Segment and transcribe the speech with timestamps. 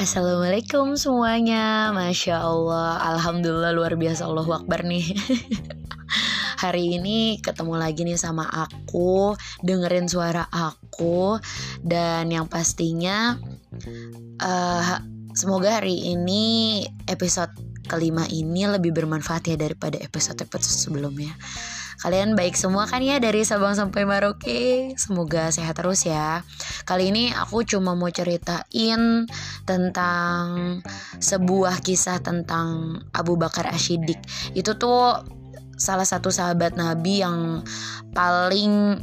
[0.00, 1.92] Assalamualaikum semuanya.
[1.92, 3.00] Masya Allah.
[3.16, 4.28] Alhamdulillah luar biasa.
[4.28, 5.16] Allah Akbar nih.
[6.64, 9.36] Hari ini ketemu lagi nih sama aku.
[9.60, 11.40] Dengerin suara aku.
[11.84, 13.36] Dan yang pastinya
[14.40, 15.00] uh,
[15.34, 17.50] Semoga hari ini episode
[17.90, 21.34] kelima ini lebih bermanfaat ya daripada episode-episode sebelumnya
[22.02, 26.42] Kalian baik semua kan ya dari Sabang sampai Maroke Semoga sehat terus ya.
[26.88, 29.28] Kali ini aku cuma mau ceritain
[29.68, 30.44] tentang
[31.22, 34.18] sebuah kisah tentang Abu Bakar Ashidik
[34.56, 35.22] Itu tuh
[35.74, 37.62] salah satu sahabat Nabi yang
[38.14, 38.98] paling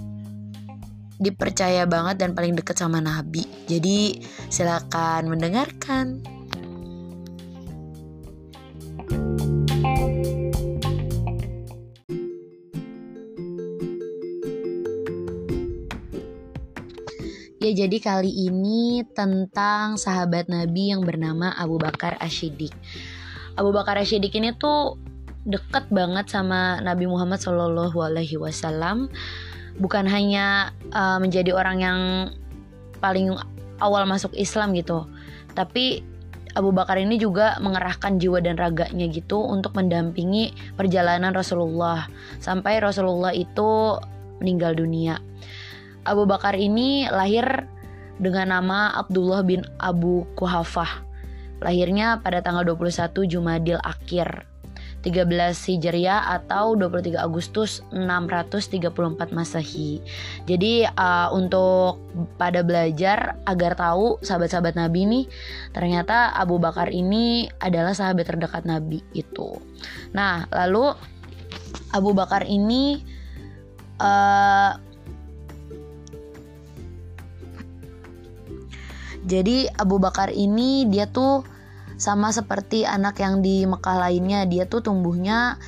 [1.21, 3.45] dipercaya banget dan paling deket sama Nabi.
[3.69, 4.17] Jadi
[4.49, 6.25] silakan mendengarkan
[17.71, 22.75] Jadi kali ini tentang sahabat Nabi yang bernama Abu Bakar Ashidik.
[23.55, 24.99] Abu Bakar Ashidik ini tuh
[25.47, 29.07] deket banget sama Nabi Muhammad Shallallahu Alaihi Wasallam.
[29.79, 31.99] Bukan hanya uh, menjadi orang yang
[32.99, 33.39] paling
[33.79, 35.07] awal masuk Islam gitu,
[35.55, 36.03] tapi
[36.51, 42.11] Abu Bakar ini juga mengerahkan jiwa dan raganya gitu untuk mendampingi perjalanan Rasulullah
[42.43, 43.95] sampai Rasulullah itu
[44.43, 45.23] meninggal dunia.
[46.05, 47.65] Abu Bakar ini lahir
[48.21, 51.05] dengan nama Abdullah bin Abu Kuhafah.
[51.61, 54.49] Lahirnya pada tanggal 21 Jumadil Akhir
[55.01, 60.01] 13 Hijriah atau 23 Agustus 634 Masehi.
[60.45, 61.97] Jadi uh, untuk
[62.37, 65.21] pada belajar agar tahu sahabat-sahabat Nabi ini
[65.73, 69.57] ternyata Abu Bakar ini adalah sahabat terdekat Nabi itu.
[70.13, 70.93] Nah, lalu
[71.91, 73.01] Abu Bakar ini
[73.97, 74.90] uh,
[79.25, 81.45] Jadi Abu Bakar ini dia tuh
[82.01, 85.61] sama seperti anak yang di Mekah lainnya, dia tuh tumbuhnya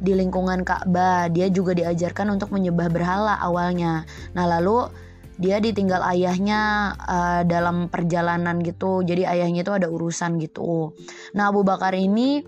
[0.00, 1.32] di lingkungan Ka'bah.
[1.32, 4.04] Dia juga diajarkan untuk menyembah berhala awalnya.
[4.36, 4.92] Nah, lalu
[5.40, 9.00] dia ditinggal ayahnya uh, dalam perjalanan gitu.
[9.00, 10.92] Jadi ayahnya itu ada urusan gitu.
[11.32, 12.44] Nah, Abu Bakar ini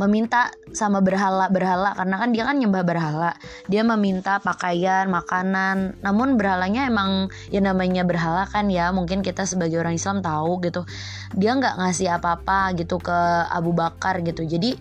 [0.00, 3.36] meminta sama berhala-berhala karena kan dia kan nyembah berhala.
[3.68, 6.00] Dia meminta pakaian, makanan.
[6.00, 8.88] Namun berhalanya emang ya namanya berhala kan ya.
[8.96, 10.88] Mungkin kita sebagai orang Islam tahu gitu.
[11.36, 13.18] Dia nggak ngasih apa-apa gitu ke
[13.52, 14.40] Abu Bakar gitu.
[14.40, 14.72] Jadi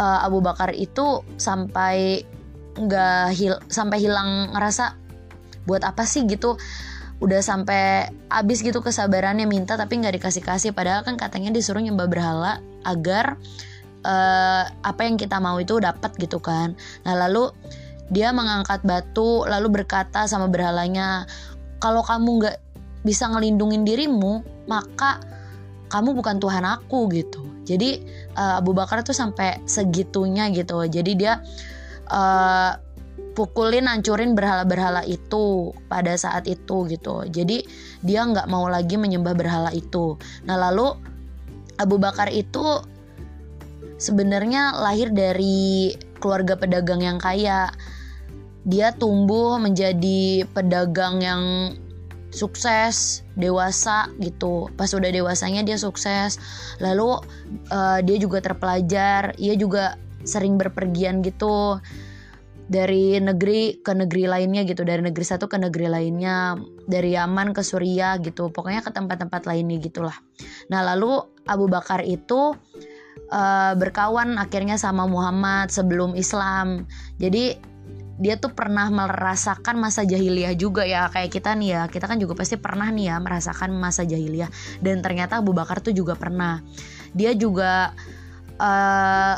[0.00, 2.24] uh, Abu Bakar itu sampai
[2.74, 4.96] nggak hil sampai hilang ngerasa
[5.68, 6.58] buat apa sih gitu
[7.22, 12.10] udah sampai abis gitu kesabarannya minta tapi nggak dikasih kasih padahal kan katanya disuruh nyembah
[12.10, 13.38] berhala agar
[14.04, 16.76] uh, apa yang kita mau itu dapat gitu kan.
[17.02, 17.50] Nah lalu
[18.12, 21.24] dia mengangkat batu lalu berkata sama berhalanya
[21.80, 22.56] kalau kamu nggak
[23.04, 25.20] bisa ngelindungin dirimu maka
[25.88, 27.42] kamu bukan Tuhan aku gitu.
[27.64, 28.04] Jadi
[28.36, 30.84] uh, Abu Bakar tuh sampai segitunya gitu.
[30.84, 31.40] Jadi dia
[32.12, 32.76] uh,
[33.34, 37.24] pukulin hancurin berhala-berhala itu pada saat itu gitu.
[37.28, 37.64] Jadi
[38.04, 40.18] dia nggak mau lagi menyembah berhala itu.
[40.44, 40.92] Nah lalu
[41.78, 42.62] Abu Bakar itu
[44.04, 47.72] sebenarnya lahir dari keluarga pedagang yang kaya.
[48.68, 51.42] Dia tumbuh menjadi pedagang yang
[52.28, 54.68] sukses, dewasa gitu.
[54.76, 56.36] Pas udah dewasanya dia sukses.
[56.80, 57.20] Lalu
[57.72, 61.80] uh, dia juga terpelajar, ia juga sering berpergian gitu
[62.64, 66.56] dari negeri ke negeri lainnya gitu dari negeri satu ke negeri lainnya
[66.88, 70.16] dari Yaman ke Suriah gitu pokoknya ke tempat-tempat lainnya gitulah
[70.72, 72.56] nah lalu Abu Bakar itu
[73.30, 76.88] uh, berkawan akhirnya sama Muhammad sebelum Islam.
[77.18, 77.74] Jadi
[78.14, 81.10] dia tuh pernah merasakan masa jahiliyah juga ya.
[81.10, 84.48] Kayak kita nih ya kita kan juga pasti pernah nih ya merasakan masa jahiliyah.
[84.78, 86.62] Dan ternyata Abu Bakar tuh juga pernah.
[87.14, 87.94] Dia juga
[88.58, 89.36] uh,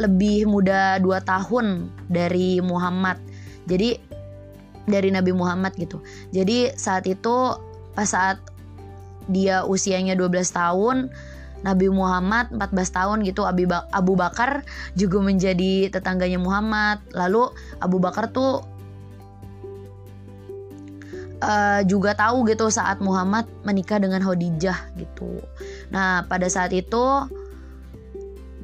[0.00, 3.20] lebih muda 2 tahun dari Muhammad.
[3.70, 4.12] Jadi
[4.86, 6.02] dari Nabi Muhammad gitu.
[6.34, 7.54] Jadi saat itu
[7.94, 8.42] pas saat
[9.30, 10.96] dia usianya 12 tahun
[11.62, 14.66] Nabi Muhammad 14 tahun gitu Abu Bakar
[14.98, 16.98] juga menjadi tetangganya Muhammad.
[17.14, 18.66] Lalu Abu Bakar tuh
[21.42, 25.42] uh, juga tahu gitu saat Muhammad menikah dengan Khadijah gitu.
[25.90, 27.02] Nah pada saat itu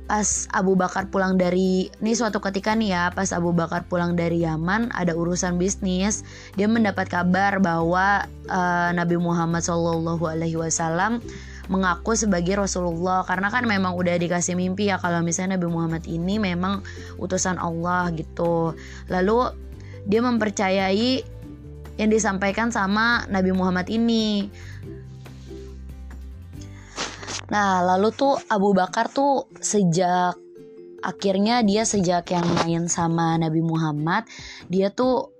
[0.09, 4.41] pas Abu Bakar pulang dari ini suatu ketika nih ya pas Abu Bakar pulang dari
[4.41, 6.25] Yaman ada urusan bisnis.
[6.57, 11.21] Dia mendapat kabar bahwa uh, Nabi Muhammad Shallallahu Alaihi Wasallam
[11.69, 16.41] mengaku sebagai Rasulullah karena kan memang udah dikasih mimpi ya kalau misalnya Nabi Muhammad ini
[16.41, 16.83] memang
[17.21, 18.73] utusan Allah gitu.
[19.13, 19.53] Lalu
[20.09, 21.13] dia mempercayai
[22.01, 24.49] yang disampaikan sama Nabi Muhammad ini.
[27.49, 30.37] Nah, lalu tuh Abu Bakar tuh sejak
[31.03, 34.27] akhirnya dia sejak yang main sama Nabi Muhammad,
[34.67, 35.38] dia tuh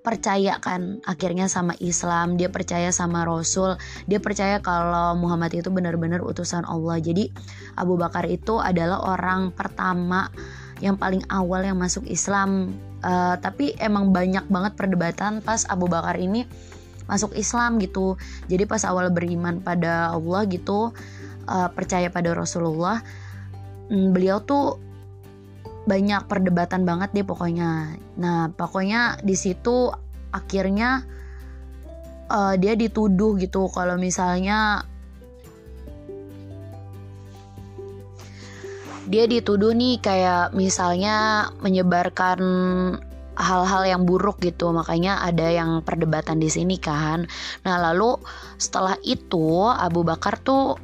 [0.00, 6.22] percaya kan akhirnya sama Islam, dia percaya sama Rasul, dia percaya kalau Muhammad itu benar-benar
[6.22, 7.02] utusan Allah.
[7.02, 7.28] Jadi
[7.76, 10.30] Abu Bakar itu adalah orang pertama
[10.78, 12.74] yang paling awal yang masuk Islam.
[12.98, 16.46] Uh, tapi emang banyak banget perdebatan pas Abu Bakar ini
[17.06, 18.18] masuk Islam gitu.
[18.50, 20.90] Jadi pas awal beriman pada Allah gitu,
[21.46, 23.02] uh, percaya pada Rasulullah,
[23.90, 24.87] um, beliau tuh
[25.88, 27.96] banyak perdebatan banget deh pokoknya.
[28.20, 29.88] Nah, pokoknya di situ
[30.28, 31.08] akhirnya
[32.28, 34.84] uh, dia dituduh gitu kalau misalnya
[39.08, 42.40] dia dituduh nih kayak misalnya menyebarkan
[43.38, 47.24] hal-hal yang buruk gitu makanya ada yang perdebatan di sini kan
[47.64, 48.20] nah lalu
[48.60, 50.76] setelah itu Abu Bakar tuh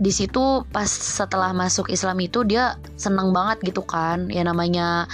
[0.00, 4.32] di situ pas setelah masuk Islam itu dia seneng banget gitu kan.
[4.32, 5.04] Ya namanya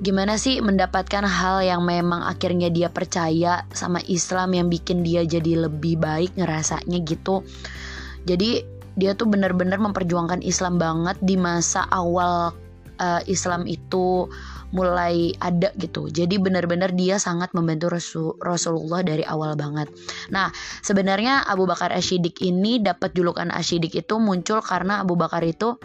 [0.00, 5.66] gimana sih mendapatkan hal yang memang akhirnya dia percaya sama Islam yang bikin dia jadi
[5.66, 7.42] lebih baik ngerasanya gitu.
[8.30, 8.62] Jadi
[8.94, 12.54] dia tuh benar-benar memperjuangkan Islam banget di masa awal
[13.00, 14.28] uh, Islam itu
[14.74, 16.10] mulai ada gitu.
[16.10, 19.86] Jadi benar-benar dia sangat membantu Rasul, Rasulullah dari awal banget.
[20.34, 20.50] Nah,
[20.82, 25.78] sebenarnya Abu Bakar Ashidik ini dapat julukan Ashidik itu muncul karena Abu Bakar itu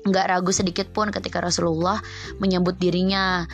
[0.00, 2.00] nggak ragu sedikit pun ketika Rasulullah
[2.42, 3.46] menyebut dirinya.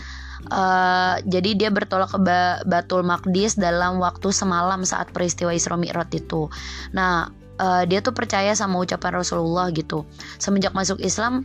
[0.47, 6.13] Uh, jadi dia bertolak ke ba Batul Maqdis dalam waktu semalam saat peristiwa Isra Mi'raj
[6.15, 6.47] itu.
[6.95, 7.27] Nah,
[7.59, 10.07] uh, dia tuh percaya sama ucapan Rasulullah gitu.
[10.39, 11.43] Semenjak masuk Islam,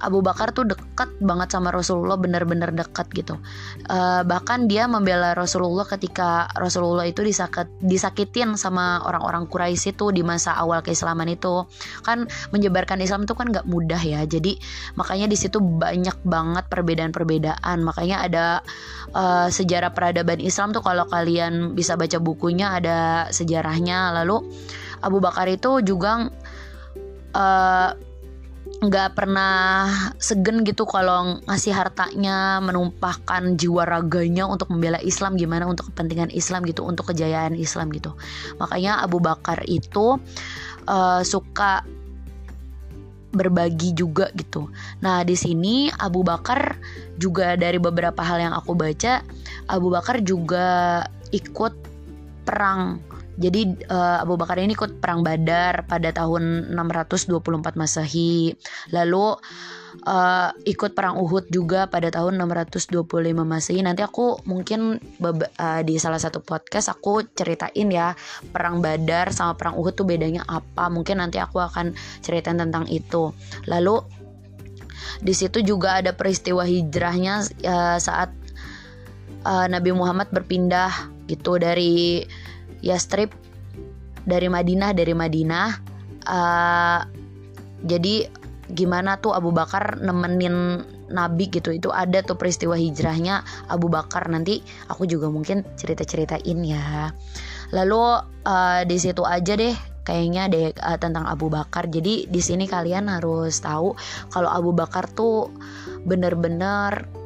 [0.00, 3.36] Abu Bakar tuh dekat banget sama Rasulullah benar-benar dekat gitu.
[3.86, 10.24] Uh, bahkan dia membela Rasulullah ketika Rasulullah itu disakit disakitin sama orang-orang Quraisy itu di
[10.24, 11.68] masa awal keislaman itu.
[12.02, 14.56] Kan menyebarkan Islam itu kan nggak mudah ya jadi
[14.96, 17.84] makanya di situ banyak banget perbedaan-perbedaan.
[17.84, 18.44] Makanya ada
[19.12, 24.16] uh, sejarah peradaban Islam tuh kalau kalian bisa baca bukunya ada sejarahnya.
[24.24, 24.48] Lalu
[25.04, 26.28] Abu Bakar itu juga
[27.34, 27.90] uh,
[28.80, 29.84] nggak pernah
[30.16, 36.64] segen gitu kalau ngasih hartanya menumpahkan jiwa raganya untuk membela Islam gimana untuk kepentingan Islam
[36.64, 38.16] gitu untuk kejayaan Islam gitu.
[38.56, 40.16] Makanya Abu Bakar itu
[40.88, 41.84] uh, suka
[43.36, 44.72] berbagi juga gitu.
[45.04, 46.80] Nah di sini Abu Bakar
[47.20, 49.20] juga dari beberapa hal yang aku baca
[49.68, 51.04] Abu Bakar juga
[51.36, 51.76] ikut
[52.48, 52.98] perang
[53.40, 57.40] jadi uh, Abu Bakar ini ikut perang Badar pada tahun 624
[57.72, 58.52] Masehi.
[58.92, 59.26] Lalu
[60.04, 63.00] uh, ikut perang Uhud juga pada tahun 625
[63.40, 63.80] Masehi.
[63.80, 68.12] Nanti aku mungkin uh, di salah satu podcast aku ceritain ya
[68.52, 70.92] perang Badar sama perang Uhud tuh bedanya apa.
[70.92, 73.32] Mungkin nanti aku akan ceritain tentang itu.
[73.64, 74.04] Lalu
[75.24, 78.36] di situ juga ada peristiwa hijrahnya uh, saat
[79.48, 82.26] uh, Nabi Muhammad berpindah gitu dari
[82.80, 83.32] Yastrib
[84.24, 85.68] dari Madinah dari Madinah.
[86.28, 87.00] Uh,
[87.84, 88.28] jadi
[88.70, 91.74] gimana tuh Abu Bakar nemenin Nabi gitu?
[91.74, 94.30] Itu ada tuh peristiwa hijrahnya Abu Bakar.
[94.30, 97.10] Nanti aku juga mungkin cerita ceritain ya.
[97.74, 98.02] Lalu
[98.46, 99.74] uh, di situ aja deh
[100.06, 101.90] kayaknya deh uh, tentang Abu Bakar.
[101.90, 103.96] Jadi di sini kalian harus tahu
[104.30, 105.50] kalau Abu Bakar tuh
[106.06, 107.19] bener-bener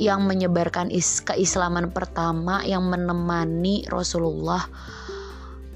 [0.00, 4.64] yang menyebarkan is keislaman pertama yang menemani Rasulullah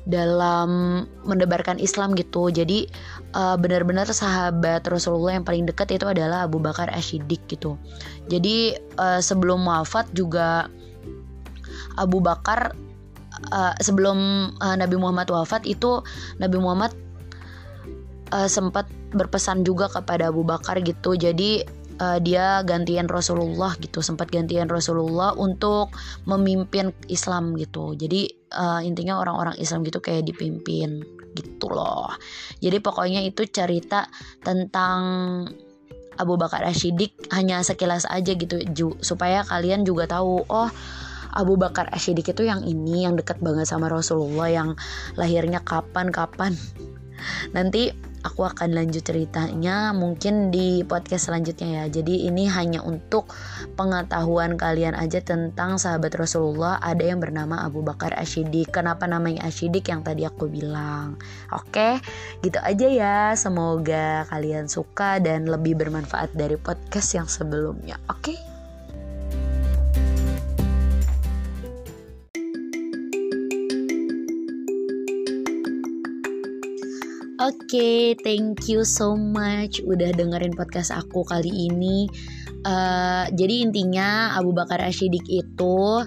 [0.05, 2.53] dalam mendebarkan Islam gitu.
[2.53, 2.89] Jadi
[3.37, 7.77] uh, benar-benar sahabat Rasulullah yang paling dekat itu adalah Abu Bakar Ashidik gitu.
[8.29, 10.69] Jadi uh, sebelum wafat juga
[11.97, 12.77] Abu Bakar
[13.53, 16.05] uh, sebelum uh, Nabi Muhammad wafat itu
[16.37, 16.93] Nabi Muhammad
[18.33, 18.85] uh, sempat
[19.17, 21.17] berpesan juga kepada Abu Bakar gitu.
[21.17, 21.65] Jadi
[22.01, 25.95] uh, dia gantian Rasulullah gitu sempat gantian Rasulullah untuk
[26.27, 27.95] memimpin Islam gitu.
[27.95, 31.03] Jadi uh, intinya orang-orang Islam gitu kayak dipimpin
[31.35, 32.15] gitu loh.
[32.63, 34.07] Jadi pokoknya itu cerita
[34.43, 35.03] tentang
[36.15, 40.71] Abu Bakar Ashidik hanya sekilas aja gitu ju, supaya kalian juga tahu oh
[41.35, 44.79] Abu Bakar Ashidik itu yang ini yang dekat banget sama Rasulullah yang
[45.19, 46.55] lahirnya kapan kapan
[47.57, 47.91] nanti
[48.25, 52.01] aku akan lanjut ceritanya mungkin di podcast selanjutnya ya.
[52.01, 53.29] Jadi ini hanya untuk
[53.77, 58.73] pengetahuan kalian aja tentang sahabat Rasulullah ada yang bernama Abu Bakar Ashidik.
[58.73, 61.21] Kenapa namanya Ashidik yang tadi aku bilang.
[61.53, 62.01] Oke,
[62.41, 63.19] gitu aja ya.
[63.37, 68.01] Semoga kalian suka dan lebih bermanfaat dari podcast yang sebelumnya.
[68.09, 68.54] Oke?
[77.65, 82.05] Okay, thank you so much udah dengerin podcast aku kali ini.
[82.61, 86.05] Uh, jadi intinya Abu Bakar Ashidik itu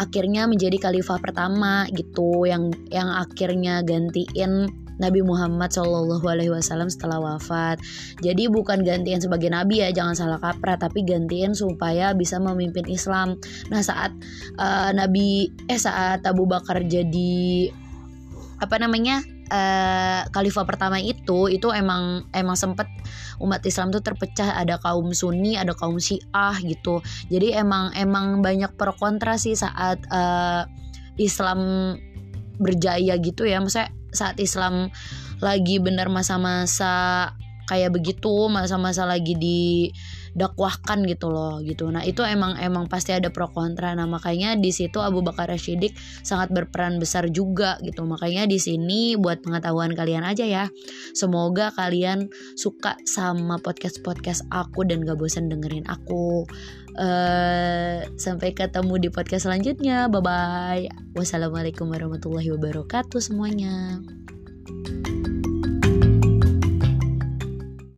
[0.00, 7.20] akhirnya menjadi khalifah pertama gitu yang yang akhirnya gantiin Nabi Muhammad Shallallahu Alaihi Wasallam setelah
[7.20, 7.78] wafat.
[8.24, 13.36] Jadi bukan gantian sebagai nabi ya, jangan salah kaprah, tapi gantian supaya bisa memimpin Islam.
[13.68, 14.10] Nah saat
[14.56, 17.68] uh, Nabi eh saat Abu Bakar jadi
[18.58, 22.86] apa namanya uh, khalifah pertama itu itu emang emang sempet
[23.42, 24.54] umat Islam tuh terpecah.
[24.56, 27.00] Ada kaum Sunni ada kaum Syiah gitu.
[27.32, 30.68] Jadi emang emang banyak pro kontra sih saat uh,
[31.18, 31.94] Islam
[32.62, 33.58] berjaya gitu ya.
[33.58, 34.88] Maksudnya saat Islam
[35.38, 37.30] lagi benar masa-masa
[37.68, 39.36] kayak begitu masa-masa lagi
[40.34, 41.88] didakwahkan gitu loh gitu.
[41.88, 43.92] Nah itu emang emang pasti ada pro kontra.
[43.94, 45.94] Nah makanya di situ Abu Bakar Rashidik
[46.24, 48.04] sangat berperan besar juga gitu.
[48.04, 50.64] Makanya di sini buat pengetahuan kalian aja ya
[51.16, 56.48] semoga kalian suka sama podcast podcast aku dan gak bosan dengerin aku.
[56.98, 60.10] Uh, sampai ketemu di podcast selanjutnya.
[60.10, 64.02] Bye bye wassalamualaikum warahmatullahi wabarakatuh semuanya